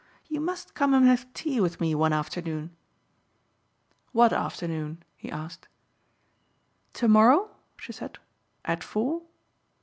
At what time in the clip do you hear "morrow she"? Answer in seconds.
7.07-7.91